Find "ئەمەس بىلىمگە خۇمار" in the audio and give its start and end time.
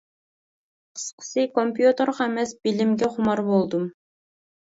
2.27-3.45